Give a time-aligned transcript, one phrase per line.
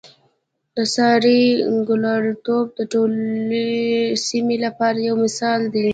[0.75, 1.41] د سارې
[1.87, 3.69] ګلالتوب د ټولې
[4.27, 5.87] سیمې لپاره یو مثال دی.